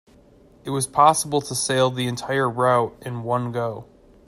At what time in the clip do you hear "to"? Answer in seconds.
1.41-1.53